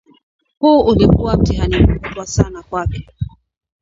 [0.59, 3.07] Huu ulikuwa mtihani mkubwa sana kwake